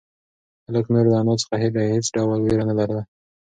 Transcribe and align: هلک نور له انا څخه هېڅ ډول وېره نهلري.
هلک 0.65 0.85
نور 0.93 1.05
له 1.11 1.17
انا 1.21 1.33
څخه 1.41 1.55
هېڅ 1.63 2.05
ډول 2.15 2.39
وېره 2.41 2.63
نهلري. 2.69 2.99